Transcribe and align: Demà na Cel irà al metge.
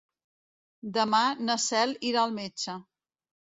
Demà 0.95 1.21
na 1.43 1.59
Cel 1.67 1.95
irà 2.13 2.25
al 2.27 2.37
metge. 2.41 2.81